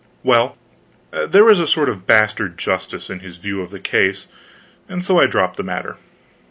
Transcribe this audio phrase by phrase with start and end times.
[0.23, 0.57] Well,
[1.11, 4.25] there was a sort of bastard justice in his view of the case,
[4.89, 5.97] and so I dropped the matter.